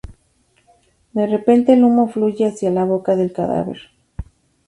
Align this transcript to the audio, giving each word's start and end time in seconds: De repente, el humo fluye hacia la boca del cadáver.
De 1.13 1.27
repente, 1.27 1.73
el 1.73 1.83
humo 1.83 2.07
fluye 2.09 2.47
hacia 2.47 2.71
la 2.71 2.85
boca 2.85 3.15
del 3.15 3.31
cadáver. 3.31 3.91